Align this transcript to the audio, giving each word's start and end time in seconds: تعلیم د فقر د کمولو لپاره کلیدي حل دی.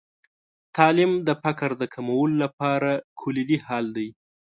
تعلیم 0.75 1.11
د 1.27 1.29
فقر 1.43 1.69
د 1.81 1.83
کمولو 1.93 2.35
لپاره 2.43 2.91
کلیدي 3.21 3.57
حل 3.65 3.85
دی. 3.97 4.07